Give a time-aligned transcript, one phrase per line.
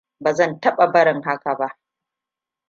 [0.19, 1.79] Ba zan taba barin haka ba.